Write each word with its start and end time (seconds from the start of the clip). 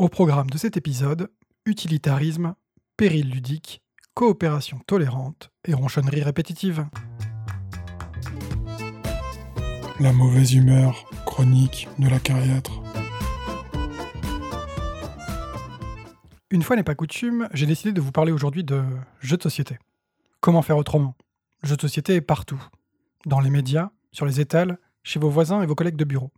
Au 0.00 0.08
programme 0.08 0.48
de 0.48 0.58
cet 0.58 0.76
épisode, 0.76 1.28
utilitarisme, 1.66 2.54
péril 2.96 3.30
ludique, 3.30 3.82
coopération 4.14 4.78
tolérante 4.86 5.50
et 5.64 5.74
ronchonnerie 5.74 6.22
répétitive. 6.22 6.86
La 9.98 10.12
mauvaise 10.12 10.54
humeur 10.54 11.10
chronique 11.26 11.88
de 11.98 12.08
la 12.08 12.20
cariatre. 12.20 12.80
Une 16.50 16.62
fois 16.62 16.76
n'est 16.76 16.84
pas 16.84 16.94
coutume, 16.94 17.48
j'ai 17.52 17.66
décidé 17.66 17.90
de 17.90 18.00
vous 18.00 18.12
parler 18.12 18.30
aujourd'hui 18.30 18.62
de 18.62 18.84
jeux 19.18 19.36
de 19.36 19.42
société. 19.42 19.80
Comment 20.38 20.62
faire 20.62 20.76
autrement? 20.76 21.16
Le 21.64 21.70
jeu 21.70 21.76
de 21.76 21.80
société 21.80 22.14
est 22.14 22.20
partout. 22.20 22.62
Dans 23.26 23.40
les 23.40 23.50
médias, 23.50 23.90
sur 24.12 24.26
les 24.26 24.38
étals, 24.38 24.78
chez 25.02 25.18
vos 25.18 25.28
voisins 25.28 25.60
et 25.60 25.66
vos 25.66 25.74
collègues 25.74 25.96
de 25.96 26.04
bureau. 26.04 26.30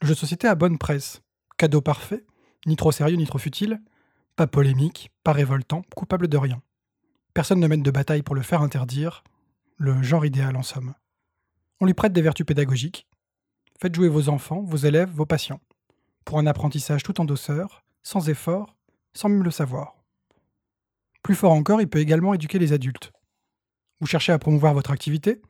Le 0.00 0.08
jeu 0.08 0.14
de 0.14 0.18
société 0.18 0.48
a 0.48 0.54
bonne 0.54 0.78
presse. 0.78 1.20
Cadeau 1.58 1.82
parfait, 1.82 2.24
ni 2.66 2.76
trop 2.76 2.92
sérieux 2.92 3.16
ni 3.16 3.26
trop 3.26 3.38
futile, 3.38 3.80
pas 4.36 4.46
polémique, 4.46 5.10
pas 5.22 5.32
révoltant, 5.32 5.82
coupable 5.94 6.28
de 6.28 6.36
rien. 6.36 6.62
Personne 7.34 7.60
ne 7.60 7.66
mène 7.66 7.82
de 7.82 7.90
bataille 7.90 8.22
pour 8.22 8.34
le 8.34 8.42
faire 8.42 8.62
interdire, 8.62 9.24
le 9.76 10.02
genre 10.02 10.24
idéal 10.24 10.56
en 10.56 10.62
somme. 10.62 10.94
On 11.80 11.86
lui 11.86 11.94
prête 11.94 12.12
des 12.12 12.22
vertus 12.22 12.46
pédagogiques. 12.46 13.06
Faites 13.80 13.94
jouer 13.94 14.08
vos 14.08 14.28
enfants, 14.28 14.62
vos 14.62 14.76
élèves, 14.76 15.10
vos 15.10 15.26
patients, 15.26 15.60
pour 16.24 16.38
un 16.38 16.46
apprentissage 16.46 17.02
tout 17.02 17.20
en 17.20 17.24
douceur, 17.24 17.84
sans 18.02 18.28
effort, 18.28 18.76
sans 19.14 19.28
même 19.28 19.42
le 19.42 19.50
savoir. 19.50 19.96
Plus 21.22 21.34
fort 21.34 21.52
encore, 21.52 21.80
il 21.80 21.88
peut 21.88 21.98
également 21.98 22.34
éduquer 22.34 22.58
les 22.58 22.72
adultes. 22.72 23.12
Vous 24.00 24.06
cherchez 24.06 24.32
à 24.32 24.38
promouvoir 24.38 24.74
votre 24.74 24.90
activité? 24.90 25.40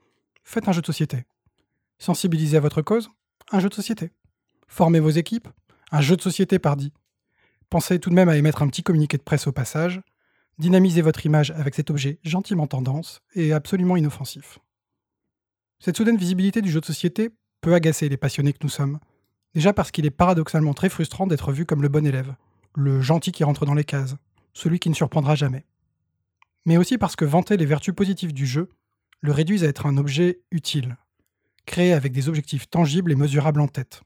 Faites 0.43 0.69
un 0.69 0.73
jeu 0.73 0.81
de 0.81 0.87
société. 0.87 1.25
Sensibilisez 1.99 2.57
à 2.57 2.61
votre 2.61 2.83
cause? 2.83 3.11
Un 3.51 3.61
jeu 3.61 3.69
de 3.69 3.75
société. 3.75 4.13
Formez 4.69 5.01
vos 5.01 5.11
équipes? 5.11 5.49
Un 5.91 6.01
jeu 6.01 6.17
de 6.17 6.23
société, 6.23 6.59
pardi. 6.59 6.93
Pensez 7.75 7.99
tout 7.99 8.09
de 8.09 8.15
même 8.15 8.29
à 8.29 8.37
émettre 8.37 8.63
un 8.63 8.69
petit 8.69 8.85
communiqué 8.85 9.17
de 9.17 9.25
presse 9.25 9.49
au 9.49 9.53
passage. 9.53 10.01
Dynamisez 10.59 11.03
votre 11.03 11.27
image 11.27 11.51
avec 11.51 11.75
cet 11.75 11.91
objet 11.91 12.21
gentiment 12.23 12.69
tendance 12.69 13.21
et 13.35 13.53
absolument 13.53 13.97
inoffensif. 13.97 14.61
Cette 15.81 15.97
soudaine 15.97 16.17
visibilité 16.17 16.63
du 16.63 16.71
jeu 16.71 16.81
de 16.81 16.87
société 16.87 17.31
peut 17.63 17.75
agacer 17.75 18.09
les 18.09 18.17
passionnés 18.17 18.53
que 18.53 18.63
nous 18.63 18.69
sommes. 18.69 19.01
Déjà 19.55 19.73
parce 19.73 19.91
qu'il 19.91 20.07
est 20.07 20.13
paradoxalement 20.13 20.73
très 20.73 20.89
frustrant 20.89 21.27
d'être 21.27 21.51
vu 21.51 21.67
comme 21.67 21.83
le 21.83 21.89
bon 21.89 22.07
élève, 22.07 22.37
le 22.77 23.01
gentil 23.01 23.33
qui 23.33 23.43
rentre 23.43 23.67
dans 23.67 23.75
les 23.75 23.83
cases, 23.83 24.15
celui 24.53 24.79
qui 24.79 24.89
ne 24.89 24.95
surprendra 24.95 25.35
jamais. 25.35 25.65
Mais 26.67 26.77
aussi 26.77 26.97
parce 26.97 27.17
que 27.17 27.25
vanter 27.25 27.57
les 27.57 27.67
vertus 27.67 27.93
positives 27.93 28.33
du 28.33 28.47
jeu 28.47 28.69
le 29.21 29.33
réduisent 29.33 29.65
à 29.65 29.69
être 29.69 29.87
un 29.87 29.97
objet 29.97 30.43
utile, 30.53 30.97
créé 31.67 31.93
avec 31.93 32.13
des 32.13 32.29
objectifs 32.29 32.71
tangibles 32.71 33.11
et 33.11 33.17
mesurables 33.17 33.61
en 33.61 33.67
tête. 33.67 34.03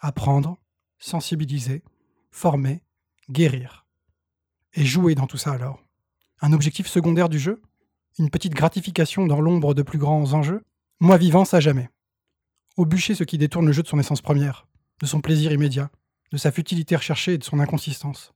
Apprendre, 0.00 0.58
sensibiliser, 0.98 1.84
former, 2.32 2.82
guérir. 3.30 3.86
Et 4.74 4.84
jouer 4.84 5.14
dans 5.14 5.26
tout 5.26 5.38
ça 5.38 5.52
alors 5.52 5.82
Un 6.40 6.52
objectif 6.52 6.86
secondaire 6.86 7.28
du 7.28 7.38
jeu? 7.38 7.62
Une 8.18 8.30
petite 8.30 8.54
gratification 8.54 9.26
dans 9.26 9.40
l'ombre 9.40 9.74
de 9.74 9.82
plus 9.82 9.98
grands 9.98 10.32
enjeux? 10.32 10.62
Moi 11.00 11.16
vivant, 11.16 11.44
ça 11.44 11.60
jamais. 11.60 11.90
Au 12.76 12.86
bûcher 12.86 13.14
ce 13.14 13.24
qui 13.24 13.38
détourne 13.38 13.66
le 13.66 13.72
jeu 13.72 13.82
de 13.82 13.88
son 13.88 13.98
essence 13.98 14.22
première, 14.22 14.66
de 15.00 15.06
son 15.06 15.20
plaisir 15.20 15.52
immédiat, 15.52 15.90
de 16.32 16.36
sa 16.36 16.50
futilité 16.50 16.96
recherchée 16.96 17.34
et 17.34 17.38
de 17.38 17.44
son 17.44 17.60
inconsistance. 17.60 18.32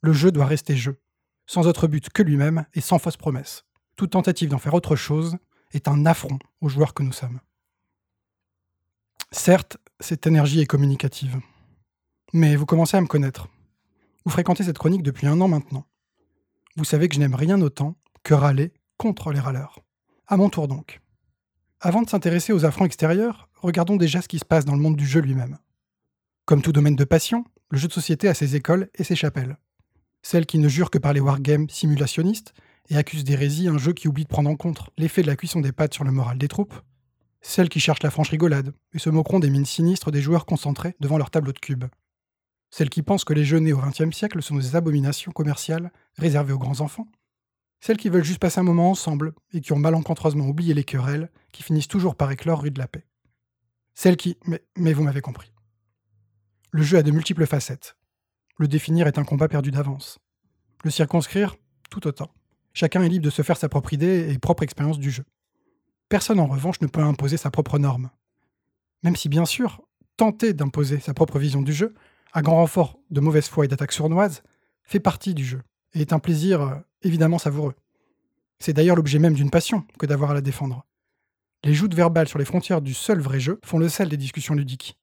Le 0.00 0.12
jeu 0.12 0.30
doit 0.30 0.46
rester 0.46 0.76
jeu, 0.76 1.00
sans 1.46 1.66
autre 1.66 1.86
but 1.86 2.08
que 2.10 2.22
lui-même 2.22 2.66
et 2.74 2.80
sans 2.80 2.98
fausse 2.98 3.16
promesse. 3.16 3.64
Toute 3.96 4.10
tentative 4.10 4.48
d'en 4.48 4.58
faire 4.58 4.74
autre 4.74 4.96
chose 4.96 5.36
est 5.72 5.88
un 5.88 6.06
affront 6.06 6.38
aux 6.60 6.68
joueurs 6.68 6.94
que 6.94 7.02
nous 7.02 7.12
sommes. 7.12 7.40
Certes, 9.32 9.76
cette 10.00 10.26
énergie 10.26 10.60
est 10.60 10.66
communicative. 10.66 11.40
Mais 12.32 12.56
vous 12.56 12.66
commencez 12.66 12.96
à 12.96 13.00
me 13.00 13.06
connaître. 13.06 13.48
Vous 14.24 14.30
fréquentez 14.30 14.64
cette 14.64 14.78
chronique 14.78 15.02
depuis 15.02 15.26
un 15.26 15.40
an 15.40 15.48
maintenant. 15.48 15.86
Vous 16.76 16.84
savez 16.84 17.08
que 17.08 17.14
je 17.14 17.20
n'aime 17.20 17.34
rien 17.34 17.60
autant 17.60 17.96
que 18.22 18.34
râler 18.34 18.72
contre 18.96 19.32
les 19.32 19.40
râleurs. 19.40 19.80
À 20.26 20.36
mon 20.36 20.50
tour 20.50 20.68
donc. 20.68 21.00
Avant 21.80 22.02
de 22.02 22.08
s'intéresser 22.08 22.52
aux 22.52 22.64
affronts 22.64 22.84
extérieurs, 22.84 23.48
regardons 23.54 23.96
déjà 23.96 24.20
ce 24.20 24.28
qui 24.28 24.38
se 24.38 24.44
passe 24.44 24.64
dans 24.64 24.74
le 24.74 24.82
monde 24.82 24.96
du 24.96 25.06
jeu 25.06 25.20
lui-même. 25.20 25.58
Comme 26.44 26.62
tout 26.62 26.72
domaine 26.72 26.96
de 26.96 27.04
passion, 27.04 27.44
le 27.70 27.78
jeu 27.78 27.88
de 27.88 27.92
société 27.92 28.28
a 28.28 28.34
ses 28.34 28.56
écoles 28.56 28.90
et 28.94 29.04
ses 29.04 29.16
chapelles. 29.16 29.58
Celles 30.22 30.46
qui 30.46 30.58
ne 30.58 30.68
jurent 30.68 30.90
que 30.90 30.98
par 30.98 31.12
les 31.12 31.20
wargames 31.20 31.68
simulationnistes 31.68 32.54
et 32.88 32.96
accusent 32.96 33.24
d'hérésie 33.24 33.68
un 33.68 33.78
jeu 33.78 33.92
qui 33.92 34.08
oublie 34.08 34.24
de 34.24 34.28
prendre 34.28 34.50
en 34.50 34.56
compte 34.56 34.90
l'effet 34.96 35.22
de 35.22 35.26
la 35.26 35.36
cuisson 35.36 35.60
des 35.60 35.72
pâtes 35.72 35.94
sur 35.94 36.04
le 36.04 36.10
moral 36.10 36.38
des 36.38 36.48
troupes. 36.48 36.74
Celles 37.40 37.68
qui 37.68 37.80
cherchent 37.80 38.02
la 38.02 38.10
franche 38.10 38.30
rigolade 38.30 38.72
et 38.92 38.98
se 38.98 39.10
moqueront 39.10 39.38
des 39.38 39.50
mines 39.50 39.64
sinistres 39.64 40.10
des 40.10 40.20
joueurs 40.20 40.46
concentrés 40.46 40.96
devant 41.00 41.18
leur 41.18 41.30
tableau 41.30 41.52
de 41.52 41.58
cubes. 41.58 41.84
Celles 42.70 42.90
qui 42.90 43.02
pensent 43.02 43.24
que 43.24 43.32
les 43.32 43.44
jeux 43.44 43.58
nés 43.58 43.72
au 43.72 43.80
XXe 43.80 44.14
siècle 44.14 44.42
sont 44.42 44.56
des 44.56 44.76
abominations 44.76 45.32
commerciales 45.32 45.90
réservées 46.16 46.52
aux 46.52 46.58
grands 46.58 46.80
enfants. 46.80 47.08
Celles 47.80 47.96
qui 47.96 48.08
veulent 48.08 48.24
juste 48.24 48.40
passer 48.40 48.60
un 48.60 48.64
moment 48.64 48.90
ensemble 48.90 49.34
et 49.52 49.60
qui 49.60 49.72
ont 49.72 49.78
malencontreusement 49.78 50.46
oublié 50.46 50.74
les 50.74 50.84
querelles 50.84 51.30
qui 51.52 51.62
finissent 51.62 51.88
toujours 51.88 52.16
par 52.16 52.30
éclore 52.30 52.62
rue 52.62 52.70
de 52.70 52.78
la 52.78 52.88
paix. 52.88 53.06
Celles 53.94 54.16
qui... 54.16 54.36
Mais, 54.44 54.62
mais 54.76 54.92
vous 54.92 55.02
m'avez 55.02 55.20
compris. 55.20 55.52
Le 56.70 56.82
jeu 56.82 56.98
a 56.98 57.02
de 57.02 57.10
multiples 57.10 57.46
facettes. 57.46 57.96
Le 58.58 58.68
définir 58.68 59.06
est 59.06 59.18
un 59.18 59.24
combat 59.24 59.48
perdu 59.48 59.70
d'avance. 59.70 60.18
Le 60.84 60.90
circonscrire, 60.90 61.56
tout 61.90 62.06
autant. 62.06 62.30
Chacun 62.74 63.02
est 63.02 63.08
libre 63.08 63.24
de 63.24 63.30
se 63.30 63.42
faire 63.42 63.56
sa 63.56 63.68
propre 63.68 63.92
idée 63.92 64.30
et 64.30 64.38
propre 64.38 64.62
expérience 64.62 64.98
du 64.98 65.10
jeu. 65.10 65.24
Personne 66.08 66.40
en 66.40 66.46
revanche 66.46 66.80
ne 66.80 66.86
peut 66.86 67.00
imposer 67.00 67.36
sa 67.36 67.50
propre 67.50 67.78
norme. 67.78 68.10
Même 69.02 69.16
si 69.16 69.28
bien 69.28 69.44
sûr, 69.44 69.82
tenter 70.16 70.52
d'imposer 70.52 71.00
sa 71.00 71.14
propre 71.14 71.38
vision 71.38 71.62
du 71.62 71.72
jeu, 71.72 71.94
à 72.32 72.42
grand 72.42 72.56
renfort 72.56 72.98
de 73.10 73.20
mauvaise 73.20 73.48
foi 73.48 73.64
et 73.64 73.68
d'attaques 73.68 73.92
sournoises, 73.92 74.42
fait 74.82 75.00
partie 75.00 75.34
du 75.34 75.44
jeu 75.44 75.62
et 75.94 76.00
est 76.00 76.12
un 76.12 76.18
plaisir 76.18 76.62
euh, 76.62 76.74
évidemment 77.02 77.38
savoureux. 77.38 77.74
C'est 78.58 78.72
d'ailleurs 78.72 78.96
l'objet 78.96 79.18
même 79.18 79.34
d'une 79.34 79.50
passion 79.50 79.84
que 79.98 80.06
d'avoir 80.06 80.32
à 80.32 80.34
la 80.34 80.40
défendre. 80.40 80.84
Les 81.64 81.74
joutes 81.74 81.94
verbales 81.94 82.28
sur 82.28 82.38
les 82.38 82.44
frontières 82.44 82.80
du 82.80 82.94
seul 82.94 83.20
vrai 83.20 83.40
jeu 83.40 83.60
font 83.64 83.78
le 83.78 83.88
sel 83.88 84.08
des 84.08 84.16
discussions 84.16 84.54
ludiques. 84.54 84.98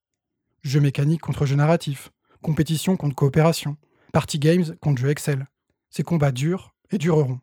Jeu 0.64 0.80
mécanique 0.80 1.22
contre 1.22 1.46
jeu 1.46 1.56
narratif, 1.56 2.12
compétition 2.42 2.98
contre 2.98 3.16
coopération, 3.16 3.78
party 4.14 4.40
games 4.40 4.76
contre 4.82 5.02
jeu 5.02 5.10
Excel. 5.10 5.48
Ces 5.90 6.04
combats 6.04 6.32
durent 6.32 6.74
et 6.92 6.98
dureront. 6.98 7.40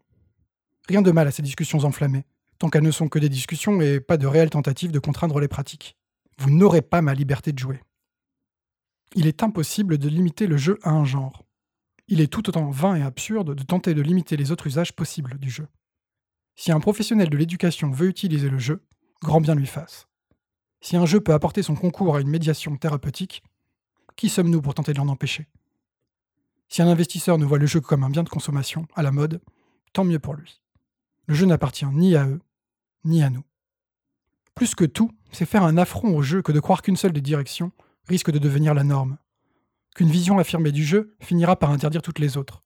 Rien 0.89 1.03
de 1.03 1.11
mal 1.11 1.29
à 1.29 1.31
ces 1.31 1.43
discussions 1.43 1.85
enflammées, 1.85 2.25
tant 2.59 2.69
qu'elles 2.69 2.83
ne 2.83 2.91
sont 2.91 3.09
que 3.09 3.19
des 3.19 3.29
discussions 3.29 3.81
et 3.81 4.01
pas 4.01 4.17
de 4.17 4.27
réelles 4.27 4.51
tentatives 4.51 4.93
de 4.93 4.99
contraindre 4.99 5.41
les 5.41 5.49
pratiques. 5.49 5.97
Vous 6.39 6.51
n'aurez 6.51 6.83
pas 6.83 7.03
ma 7.03 7.15
liberté 7.15 7.53
de 7.53 7.59
jouer. 7.59 7.81
Il 9.15 9.27
est 9.27 9.43
impossible 9.43 9.99
de 9.99 10.09
limiter 10.09 10.47
le 10.47 10.57
jeu 10.57 10.79
à 10.83 10.91
un 10.91 11.05
genre. 11.05 11.45
Il 12.09 12.21
est 12.21 12.33
tout 12.33 12.49
autant 12.49 12.71
vain 12.71 12.97
et 12.97 13.03
absurde 13.03 13.55
de 13.55 13.63
tenter 13.63 13.95
de 13.95 14.03
limiter 14.03 14.37
les 14.37 14.53
autres 14.53 14.67
usages 14.67 14.95
possibles 14.95 15.39
du 15.39 15.51
jeu. 15.51 15.69
Si 16.57 16.73
un 16.73 16.81
professionnel 16.81 17.29
de 17.29 17.37
l'éducation 17.37 17.91
veut 17.91 18.09
utiliser 18.09 18.49
le 18.49 18.59
jeu, 18.59 18.85
grand 19.23 19.41
bien 19.41 19.55
lui 19.55 19.67
fasse. 19.67 20.09
Si 20.81 20.97
un 20.97 21.07
jeu 21.07 21.21
peut 21.21 21.33
apporter 21.33 21.63
son 21.63 21.75
concours 21.75 22.17
à 22.17 22.21
une 22.21 22.29
médiation 22.29 22.77
thérapeutique, 22.77 23.43
qui 24.17 24.29
sommes-nous 24.29 24.63
pour 24.63 24.75
tenter 24.75 24.93
de 24.93 24.99
l'en 24.99 25.09
empêcher? 25.09 25.47
Si 26.69 26.83
un 26.83 26.89
investisseur 26.89 27.39
ne 27.39 27.45
voit 27.45 27.59
le 27.59 27.67
jeu 27.67 27.81
comme 27.81 28.05
un 28.05 28.11
bien 28.11 28.23
de 28.23 28.29
consommation, 28.29 28.87
à 28.95 29.03
la 29.03 29.13
mode, 29.13 29.43
tant 29.93 30.05
mieux 30.05 30.19
pour 30.19 30.35
lui. 30.35 30.63
Le 31.27 31.35
jeu 31.35 31.47
n'appartient 31.47 31.87
ni 31.87 32.17
à 32.17 32.27
eux, 32.27 32.41
ni 33.05 33.23
à 33.23 33.31
nous. 33.31 33.45
Plus 34.55 34.75
que 34.75 34.85
tout, 34.85 35.11
c'est 35.31 35.47
faire 35.47 35.65
un 35.65 35.77
affront 35.77 36.17
au 36.17 36.23
jeu 36.23 36.43
que 36.43 36.53
de 36.53 36.61
croire 36.61 36.83
qu'une 36.83 36.97
seule 36.97 37.13
des 37.13 37.21
directions 37.21 37.73
risque 38.09 38.31
de 38.31 38.39
devenir 38.39 38.75
la 38.75 38.85
norme. 38.85 39.19
Qu'une 39.95 40.11
vision 40.11 40.39
affirmée 40.39 40.73
du 40.73 40.85
jeu 40.85 41.17
finira 41.21 41.57
par 41.57 41.71
interdire 41.71 42.03
toutes 42.03 42.19
les 42.19 42.37
autres. 42.37 42.63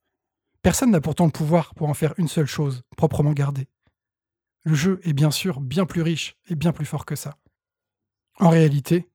Personne 0.62 0.90
n'a 0.90 1.00
pourtant 1.00 1.26
le 1.26 1.32
pouvoir 1.32 1.74
pour 1.74 1.88
en 1.88 1.94
faire 1.94 2.14
une 2.18 2.28
seule 2.28 2.46
chose, 2.46 2.82
proprement 2.96 3.32
gardée. 3.32 3.68
Le 4.64 4.74
jeu 4.74 5.00
est 5.04 5.12
bien 5.12 5.30
sûr 5.30 5.60
bien 5.60 5.86
plus 5.86 6.02
riche 6.02 6.36
et 6.48 6.54
bien 6.56 6.72
plus 6.72 6.86
fort 6.86 7.06
que 7.06 7.16
ça. 7.16 7.36
En 8.38 8.48
réalité, 8.48 9.08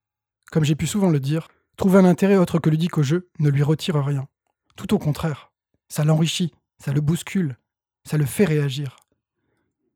comme 0.52 0.64
j'ai 0.64 0.76
pu 0.76 0.88
souvent 0.88 1.10
le 1.10 1.20
dire, 1.20 1.50
trouver 1.78 2.00
un 2.00 2.06
intérêt 2.06 2.38
autre 2.38 2.60
que 2.60 2.70
ludique 2.70 2.98
au 2.98 3.04
jeu 3.04 3.30
ne 3.40 3.50
lui 3.50 3.64
retire 3.64 3.96
rien. 4.04 4.28
Tout 4.76 4.94
au 4.94 5.00
contraire, 5.00 5.52
ça 5.90 6.06
l'enrichit, 6.06 6.54
ça 6.80 6.94
le 6.94 7.02
bouscule, 7.02 7.58
ça 8.04 8.18
le 8.18 8.26
fait 8.26 8.46
réagir. 8.46 8.96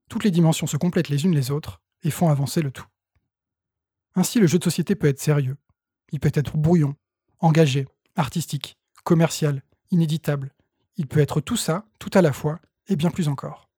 Toutes 0.10 0.24
les 0.24 0.31
dimensions 0.31 0.68
se 0.68 0.78
complètent 0.78 1.10
les 1.10 1.25
unes 1.25 1.36
les 1.36 1.51
autres 1.51 1.81
et 2.04 2.12
font 2.12 2.30
avancer 2.30 2.62
le 2.62 2.71
tout. 2.71 2.86
Ainsi, 4.16 4.39
le 4.39 4.48
jeu 4.48 4.60
de 4.60 4.63
société 4.63 4.95
peut 4.95 5.07
être 5.07 5.21
sérieux, 5.21 5.57
il 6.16 6.22
peut 6.22 6.32
être 6.34 6.56
brouillon, 6.56 6.96
engagé, 7.40 7.90
artistique, 8.16 8.78
commercial, 9.04 9.62
inéditable. 9.92 10.54
Il 10.96 11.08
peut 11.08 11.20
être 11.20 11.42
tout 11.42 11.58
ça, 11.58 11.84
tout 12.00 12.10
à 12.14 12.22
la 12.22 12.32
fois, 12.32 12.62
et 12.88 12.96
bien 12.96 13.12
plus 13.12 13.28
encore. 13.28 13.70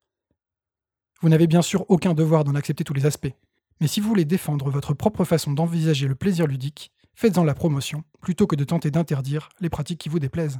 Vous 1.19 1.29
n'avez 1.29 1.47
bien 1.47 1.63
sûr 1.63 1.83
aucun 1.89 2.13
devoir 2.13 2.43
d'en 2.43 2.53
accepter 2.53 2.83
tous 2.83 2.93
les 2.93 3.07
aspects, 3.07 3.33
mais 3.81 3.87
si 3.87 4.01
vous 4.01 4.07
voulez 4.07 4.23
défendre 4.23 4.69
votre 4.69 4.93
propre 4.93 5.25
façon 5.25 5.51
d'envisager 5.51 6.07
le 6.07 6.13
plaisir 6.13 6.45
ludique, 6.45 6.91
faites-en 7.15 7.43
la 7.43 7.55
promotion, 7.55 8.03
plutôt 8.21 8.45
que 8.45 8.55
de 8.55 8.63
tenter 8.63 8.91
d'interdire 8.91 9.49
les 9.59 9.71
pratiques 9.71 9.99
qui 9.99 10.09
vous 10.09 10.19
déplaisent. 10.19 10.59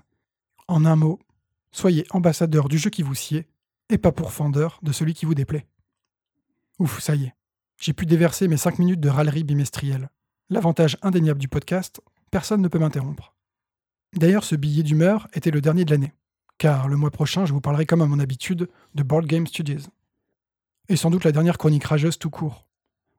En 0.68 0.84
un 0.84 0.96
mot, 0.96 1.20
soyez 1.72 2.08
ambassadeur 2.10 2.70
du 2.70 2.80
jeu 2.80 2.90
qui 2.90 3.04
vous 3.04 3.14
sied, 3.14 3.46
et 3.90 4.00
pas 4.00 4.12
pourfendeur 4.12 4.80
de 4.82 4.92
celui 4.92 5.14
qui 5.14 5.28
vous 5.28 5.36
déplaît. 5.36 5.68
Ouf, 6.80 7.00
ça 7.02 7.14
y 7.14 7.26
est. 7.26 7.36
J'ai 7.80 7.94
pu 7.94 8.08
déverser 8.08 8.48
mes 8.48 8.58
5 8.58 8.80
minutes 8.80 9.00
de 9.00 9.10
râlerie 9.10 9.44
bimestrielle. 9.44 10.10
L'avantage 10.50 10.98
indéniable 11.02 11.42
du 11.42 11.50
podcast, 11.50 12.00
personne 12.32 12.62
ne 12.62 12.70
peut 12.70 12.80
m'interrompre. 12.80 13.36
D'ailleurs, 14.16 14.46
ce 14.46 14.56
billet 14.56 14.82
d'humeur 14.82 15.28
était 15.34 15.52
le 15.52 15.60
dernier 15.60 15.84
de 15.84 15.92
l'année, 15.92 16.14
car 16.58 16.88
le 16.88 16.96
mois 16.96 17.12
prochain, 17.12 17.46
je 17.46 17.52
vous 17.52 17.60
parlerai 17.60 17.86
comme 17.86 18.02
à 18.02 18.06
mon 18.06 18.20
habitude 18.20 18.70
de 18.96 19.04
Board 19.04 19.26
Game 19.26 19.46
Studios. 19.46 19.90
Et 20.88 20.96
sans 20.96 21.10
doute 21.10 21.26
la 21.26 21.34
dernière 21.34 21.58
chronique 21.58 21.84
rageuse 21.84 22.18
tout 22.18 22.30
court. 22.30 22.66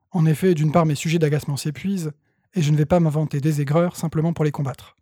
En 0.09 0.25
effet, 0.25 0.55
d'une 0.55 0.71
part, 0.71 0.87
mes 0.87 0.95
sujets 0.95 1.19
d'agacement 1.19 1.55
s'épuisent, 1.55 2.13
et 2.55 2.63
je 2.63 2.71
ne 2.71 2.77
vais 2.77 2.87
pas 2.87 2.99
m'inventer 2.99 3.41
des 3.41 3.61
aigreurs 3.61 3.95
simplement 3.95 4.33
pour 4.33 4.43
les 4.43 4.51
combattre. 4.51 4.95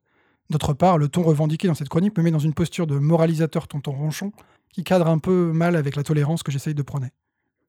D'autre 0.49 0.73
part, 0.73 0.97
le 0.97 1.07
ton 1.07 1.23
revendiqué 1.23 1.69
dans 1.69 1.75
cette 1.75 1.87
chronique 1.87 2.17
me 2.17 2.23
met 2.23 2.31
dans 2.31 2.39
une 2.39 2.53
posture 2.53 2.87
de 2.87 2.99
moralisateur 2.99 3.69
tonton 3.69 3.93
ronchon 3.93 4.33
qui 4.69 4.83
cadre 4.83 5.07
un 5.07 5.19
peu 5.19 5.53
mal 5.53 5.77
avec 5.77 5.95
la 5.95 6.03
tolérance 6.03 6.43
que 6.43 6.51
j'essaye 6.51 6.75
de 6.75 6.81
prôner. 6.81 7.11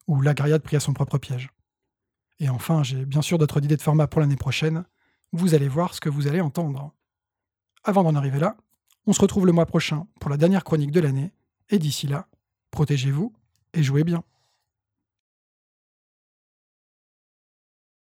Ou 0.09 0.21
l'agariade 0.21 0.63
pris 0.63 0.77
à 0.77 0.81
son 0.81 0.95
propre 0.95 1.19
piège. 1.19 1.51
Et 2.41 2.49
enfin, 2.49 2.83
j'ai 2.83 3.05
bien 3.05 3.23
sûr 3.23 3.39
d'autres 3.39 3.63
idées 3.63 3.77
de 3.77 3.83
format 3.83 4.07
pour 4.07 4.21
l'année 4.21 4.37
prochaine. 4.37 4.85
Vous 5.33 5.55
allez 5.55 5.69
voir 5.69 5.95
ce 5.95 6.01
que 6.01 6.09
vous 6.09 6.27
allez 6.29 6.41
entendre. 6.41 6.93
Avant 7.85 8.03
d'en 8.03 8.15
arriver 8.15 8.39
là, 8.39 8.57
on 9.07 9.13
se 9.13 9.21
retrouve 9.21 9.47
le 9.47 9.53
mois 9.53 9.67
prochain 9.67 10.07
pour 10.21 10.31
la 10.31 10.37
dernière 10.37 10.65
chronique 10.65 10.91
de 10.91 11.01
l'année, 11.01 11.33
et 11.71 11.79
d'ici 11.79 12.07
là, 12.07 12.29
protégez-vous 12.71 13.33
et 13.75 13.83
jouez 13.83 14.05
bien. 14.05 14.23